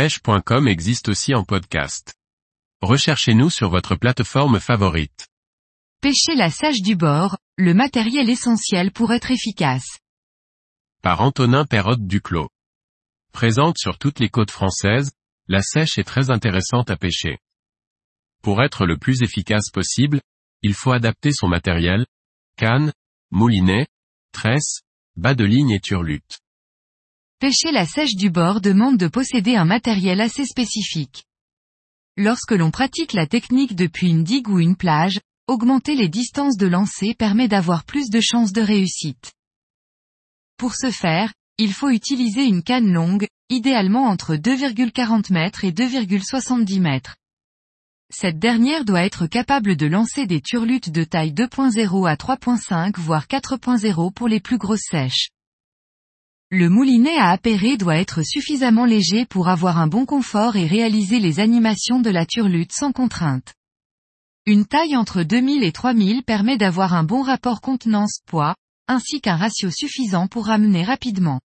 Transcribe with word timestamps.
pêche.com 0.00 0.66
existe 0.66 1.10
aussi 1.10 1.34
en 1.34 1.44
podcast. 1.44 2.14
Recherchez-nous 2.80 3.50
sur 3.50 3.68
votre 3.68 3.96
plateforme 3.96 4.58
favorite. 4.58 5.28
Pêcher 6.00 6.34
la 6.36 6.48
sèche 6.48 6.80
du 6.80 6.96
bord, 6.96 7.36
le 7.58 7.74
matériel 7.74 8.30
essentiel 8.30 8.92
pour 8.92 9.12
être 9.12 9.30
efficace. 9.30 9.98
Par 11.02 11.20
Antonin 11.20 11.66
Perrotte 11.66 12.06
Duclos. 12.06 12.48
Présente 13.32 13.76
sur 13.76 13.98
toutes 13.98 14.20
les 14.20 14.30
côtes 14.30 14.50
françaises, 14.50 15.10
la 15.48 15.60
sèche 15.60 15.98
est 15.98 16.04
très 16.04 16.30
intéressante 16.30 16.90
à 16.90 16.96
pêcher. 16.96 17.36
Pour 18.40 18.62
être 18.62 18.86
le 18.86 18.96
plus 18.96 19.20
efficace 19.20 19.68
possible, 19.70 20.22
il 20.62 20.72
faut 20.72 20.92
adapter 20.92 21.30
son 21.30 21.46
matériel, 21.46 22.06
canne, 22.56 22.94
moulinet, 23.30 23.86
tresse, 24.32 24.80
bas 25.16 25.34
de 25.34 25.44
ligne 25.44 25.72
et 25.72 25.80
turlute. 25.80 26.40
Pêcher 27.40 27.72
la 27.72 27.86
sèche 27.86 28.16
du 28.16 28.28
bord 28.28 28.60
demande 28.60 28.98
de 28.98 29.08
posséder 29.08 29.56
un 29.56 29.64
matériel 29.64 30.20
assez 30.20 30.44
spécifique. 30.44 31.24
Lorsque 32.18 32.52
l'on 32.52 32.70
pratique 32.70 33.14
la 33.14 33.26
technique 33.26 33.74
depuis 33.74 34.10
une 34.10 34.24
digue 34.24 34.50
ou 34.50 34.58
une 34.58 34.76
plage, 34.76 35.18
augmenter 35.46 35.94
les 35.94 36.10
distances 36.10 36.58
de 36.58 36.66
lancer 36.66 37.14
permet 37.14 37.48
d'avoir 37.48 37.84
plus 37.84 38.10
de 38.10 38.20
chances 38.20 38.52
de 38.52 38.60
réussite. 38.60 39.32
Pour 40.58 40.74
ce 40.74 40.90
faire, 40.90 41.32
il 41.56 41.72
faut 41.72 41.88
utiliser 41.88 42.44
une 42.44 42.62
canne 42.62 42.92
longue, 42.92 43.26
idéalement 43.48 44.04
entre 44.04 44.34
2,40 44.34 45.34
m 45.34 45.50
et 45.62 45.72
2,70 45.72 46.86
m. 46.86 47.00
Cette 48.12 48.38
dernière 48.38 48.84
doit 48.84 49.06
être 49.06 49.26
capable 49.26 49.76
de 49.76 49.86
lancer 49.86 50.26
des 50.26 50.42
turlutes 50.42 50.90
de 50.90 51.04
taille 51.04 51.32
2.0 51.32 52.06
à 52.06 52.16
3.5 52.16 52.98
voire 52.98 53.24
4.0 53.28 54.12
pour 54.12 54.28
les 54.28 54.40
plus 54.40 54.58
grosses 54.58 54.88
sèches. 54.90 55.30
Le 56.52 56.68
moulinet 56.68 57.16
à 57.16 57.30
appairer 57.30 57.76
doit 57.76 57.94
être 57.94 58.24
suffisamment 58.24 58.84
léger 58.84 59.24
pour 59.24 59.48
avoir 59.48 59.78
un 59.78 59.86
bon 59.86 60.04
confort 60.04 60.56
et 60.56 60.66
réaliser 60.66 61.20
les 61.20 61.38
animations 61.38 62.00
de 62.00 62.10
la 62.10 62.26
turlute 62.26 62.72
sans 62.72 62.90
contrainte. 62.90 63.54
Une 64.46 64.66
taille 64.66 64.96
entre 64.96 65.22
2000 65.22 65.62
et 65.62 65.70
3000 65.70 66.24
permet 66.24 66.58
d'avoir 66.58 66.94
un 66.94 67.04
bon 67.04 67.22
rapport 67.22 67.60
contenance-poids, 67.60 68.56
ainsi 68.88 69.20
qu'un 69.20 69.36
ratio 69.36 69.70
suffisant 69.70 70.26
pour 70.26 70.46
ramener 70.46 70.82
rapidement. 70.82 71.40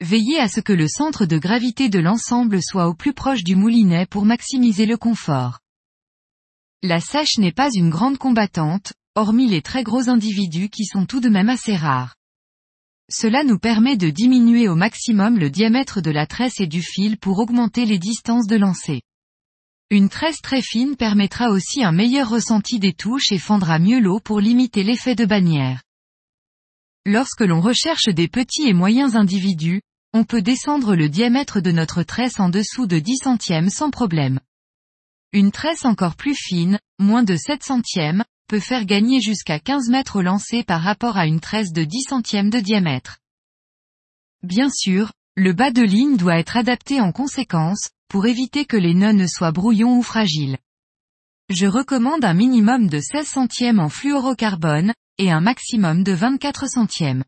Veillez 0.00 0.38
à 0.38 0.48
ce 0.48 0.60
que 0.60 0.72
le 0.72 0.88
centre 0.88 1.26
de 1.26 1.36
gravité 1.36 1.90
de 1.90 1.98
l'ensemble 1.98 2.62
soit 2.62 2.88
au 2.88 2.94
plus 2.94 3.12
proche 3.12 3.44
du 3.44 3.54
moulinet 3.54 4.06
pour 4.06 4.24
maximiser 4.24 4.86
le 4.86 4.96
confort. 4.96 5.58
La 6.82 7.00
sèche 7.00 7.36
n'est 7.36 7.52
pas 7.52 7.68
une 7.74 7.90
grande 7.90 8.16
combattante, 8.16 8.94
hormis 9.14 9.46
les 9.46 9.60
très 9.60 9.82
gros 9.82 10.08
individus 10.08 10.70
qui 10.70 10.86
sont 10.86 11.04
tout 11.04 11.20
de 11.20 11.28
même 11.28 11.50
assez 11.50 11.76
rares. 11.76 12.14
Cela 13.10 13.44
nous 13.44 13.58
permet 13.58 13.96
de 13.96 14.10
diminuer 14.10 14.68
au 14.68 14.74
maximum 14.74 15.38
le 15.38 15.48
diamètre 15.48 16.00
de 16.00 16.10
la 16.10 16.26
tresse 16.26 16.60
et 16.60 16.66
du 16.66 16.82
fil 16.82 17.18
pour 17.18 17.38
augmenter 17.38 17.84
les 17.84 17.98
distances 17.98 18.46
de 18.46 18.56
lancer. 18.56 19.02
Une 19.90 20.08
tresse 20.08 20.40
très 20.42 20.62
fine 20.62 20.96
permettra 20.96 21.50
aussi 21.50 21.84
un 21.84 21.92
meilleur 21.92 22.28
ressenti 22.28 22.80
des 22.80 22.92
touches 22.92 23.30
et 23.30 23.38
fendra 23.38 23.78
mieux 23.78 24.00
l'eau 24.00 24.18
pour 24.18 24.40
limiter 24.40 24.82
l'effet 24.82 25.14
de 25.14 25.24
bannière. 25.24 25.82
Lorsque 27.04 27.42
l'on 27.42 27.60
recherche 27.60 28.08
des 28.08 28.26
petits 28.26 28.66
et 28.66 28.72
moyens 28.72 29.14
individus, 29.14 29.80
on 30.12 30.24
peut 30.24 30.42
descendre 30.42 30.96
le 30.96 31.08
diamètre 31.08 31.60
de 31.60 31.70
notre 31.70 32.02
tresse 32.02 32.40
en 32.40 32.48
dessous 32.48 32.88
de 32.88 32.98
10 32.98 33.18
centièmes 33.18 33.70
sans 33.70 33.90
problème. 33.90 34.40
Une 35.32 35.52
tresse 35.52 35.84
encore 35.84 36.16
plus 36.16 36.34
fine, 36.34 36.80
moins 36.98 37.22
de 37.22 37.36
7 37.36 37.62
centièmes, 37.62 38.24
peut 38.46 38.60
faire 38.60 38.84
gagner 38.84 39.20
jusqu'à 39.20 39.58
15 39.58 39.88
mètres 39.88 40.16
au 40.16 40.22
lancer 40.22 40.62
par 40.62 40.82
rapport 40.82 41.16
à 41.16 41.26
une 41.26 41.40
tresse 41.40 41.72
de 41.72 41.84
10 41.84 42.02
centièmes 42.08 42.50
de 42.50 42.60
diamètre. 42.60 43.18
Bien 44.42 44.68
sûr, 44.70 45.12
le 45.36 45.52
bas 45.52 45.70
de 45.70 45.82
ligne 45.82 46.16
doit 46.16 46.38
être 46.38 46.56
adapté 46.56 47.00
en 47.00 47.12
conséquence, 47.12 47.90
pour 48.08 48.26
éviter 48.26 48.64
que 48.64 48.76
les 48.76 48.94
nœuds 48.94 49.12
ne 49.12 49.26
soient 49.26 49.52
brouillons 49.52 49.98
ou 49.98 50.02
fragiles. 50.02 50.58
Je 51.48 51.66
recommande 51.66 52.24
un 52.24 52.34
minimum 52.34 52.88
de 52.88 53.00
16 53.00 53.26
centièmes 53.26 53.80
en 53.80 53.88
fluorocarbone, 53.88 54.92
et 55.18 55.30
un 55.30 55.40
maximum 55.40 56.02
de 56.04 56.12
24 56.12 56.68
centièmes. 56.68 57.24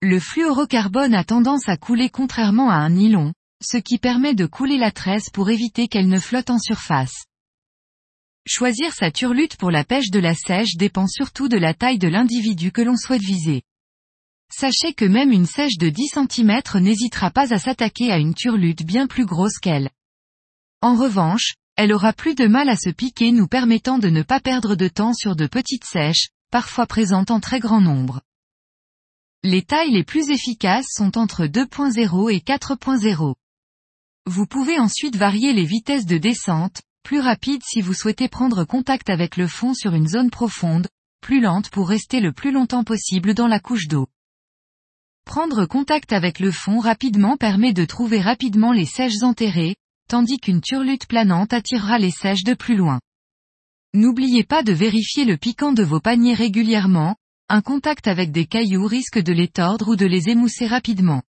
Le 0.00 0.18
fluorocarbone 0.18 1.14
a 1.14 1.24
tendance 1.24 1.68
à 1.68 1.76
couler 1.76 2.10
contrairement 2.10 2.70
à 2.70 2.74
un 2.74 2.90
nylon, 2.90 3.32
ce 3.62 3.76
qui 3.76 3.98
permet 3.98 4.34
de 4.34 4.46
couler 4.46 4.78
la 4.78 4.90
tresse 4.90 5.30
pour 5.30 5.50
éviter 5.50 5.88
qu'elle 5.88 6.08
ne 6.08 6.18
flotte 6.18 6.50
en 6.50 6.58
surface. 6.58 7.24
Choisir 8.54 8.92
sa 8.92 9.10
turlute 9.10 9.56
pour 9.56 9.70
la 9.70 9.82
pêche 9.82 10.10
de 10.10 10.18
la 10.18 10.34
sèche 10.34 10.76
dépend 10.76 11.06
surtout 11.06 11.48
de 11.48 11.56
la 11.56 11.72
taille 11.72 11.96
de 11.96 12.06
l'individu 12.06 12.70
que 12.70 12.82
l'on 12.82 12.98
souhaite 12.98 13.22
viser. 13.22 13.62
Sachez 14.54 14.92
que 14.92 15.06
même 15.06 15.32
une 15.32 15.46
sèche 15.46 15.78
de 15.78 15.88
10 15.88 16.08
cm 16.28 16.60
n'hésitera 16.74 17.30
pas 17.30 17.54
à 17.54 17.58
s'attaquer 17.58 18.12
à 18.12 18.18
une 18.18 18.34
turlute 18.34 18.82
bien 18.82 19.06
plus 19.06 19.24
grosse 19.24 19.58
qu'elle. 19.58 19.88
En 20.82 20.96
revanche, 20.96 21.54
elle 21.76 21.94
aura 21.94 22.12
plus 22.12 22.34
de 22.34 22.46
mal 22.46 22.68
à 22.68 22.76
se 22.76 22.90
piquer 22.90 23.32
nous 23.32 23.48
permettant 23.48 23.96
de 23.96 24.10
ne 24.10 24.22
pas 24.22 24.38
perdre 24.38 24.74
de 24.74 24.88
temps 24.88 25.14
sur 25.14 25.34
de 25.34 25.46
petites 25.46 25.86
sèches, 25.86 26.28
parfois 26.50 26.84
présentes 26.84 27.30
en 27.30 27.40
très 27.40 27.58
grand 27.58 27.80
nombre. 27.80 28.20
Les 29.42 29.62
tailles 29.62 29.92
les 29.92 30.04
plus 30.04 30.28
efficaces 30.28 30.88
sont 30.90 31.16
entre 31.16 31.46
2.0 31.46 32.30
et 32.30 32.40
4.0. 32.40 33.34
Vous 34.26 34.46
pouvez 34.46 34.78
ensuite 34.78 35.16
varier 35.16 35.54
les 35.54 35.64
vitesses 35.64 36.04
de 36.04 36.18
descente, 36.18 36.82
plus 37.02 37.20
rapide 37.20 37.62
si 37.64 37.80
vous 37.80 37.94
souhaitez 37.94 38.28
prendre 38.28 38.64
contact 38.64 39.10
avec 39.10 39.36
le 39.36 39.46
fond 39.46 39.74
sur 39.74 39.94
une 39.94 40.08
zone 40.08 40.30
profonde, 40.30 40.88
plus 41.20 41.40
lente 41.40 41.70
pour 41.70 41.88
rester 41.88 42.20
le 42.20 42.32
plus 42.32 42.52
longtemps 42.52 42.84
possible 42.84 43.34
dans 43.34 43.48
la 43.48 43.60
couche 43.60 43.88
d'eau. 43.88 44.08
Prendre 45.24 45.66
contact 45.66 46.12
avec 46.12 46.40
le 46.40 46.50
fond 46.50 46.80
rapidement 46.80 47.36
permet 47.36 47.72
de 47.72 47.84
trouver 47.84 48.20
rapidement 48.20 48.72
les 48.72 48.86
sèches 48.86 49.22
enterrées, 49.22 49.76
tandis 50.08 50.38
qu'une 50.38 50.60
turlute 50.60 51.06
planante 51.06 51.52
attirera 51.52 51.98
les 51.98 52.10
sèches 52.10 52.44
de 52.44 52.54
plus 52.54 52.76
loin. 52.76 53.00
N'oubliez 53.94 54.44
pas 54.44 54.62
de 54.62 54.72
vérifier 54.72 55.24
le 55.24 55.36
piquant 55.36 55.72
de 55.72 55.82
vos 55.82 56.00
paniers 56.00 56.34
régulièrement, 56.34 57.16
un 57.48 57.60
contact 57.60 58.08
avec 58.08 58.32
des 58.32 58.46
cailloux 58.46 58.86
risque 58.86 59.18
de 59.18 59.32
les 59.32 59.48
tordre 59.48 59.88
ou 59.88 59.96
de 59.96 60.06
les 60.06 60.28
émousser 60.28 60.66
rapidement. 60.66 61.22